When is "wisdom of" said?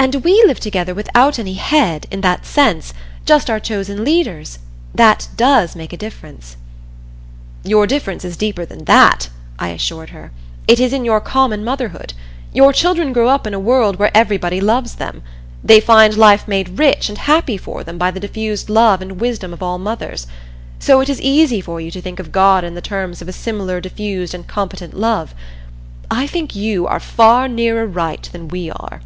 19.20-19.64